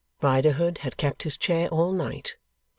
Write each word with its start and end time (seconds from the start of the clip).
Riderhood 0.23 0.79
had 0.79 0.97
kept 0.97 1.21
his 1.21 1.37
chair 1.37 1.67
all 1.69 1.91
night. 1.91 2.35